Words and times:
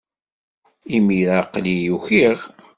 Imir-a, 0.95 1.35
aql-iyi 1.43 1.89
ukiɣ. 1.95 2.39